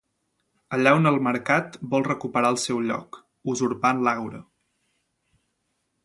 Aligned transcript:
Allà 0.75 0.91
on 0.99 1.09
el 1.09 1.17
Mercat 1.25 1.75
vol 1.91 2.07
recuperar 2.07 2.49
el 2.53 2.57
seu 2.63 2.81
lloc, 2.87 3.19
usurpant 3.53 4.01
l'Àgora. 4.07 4.41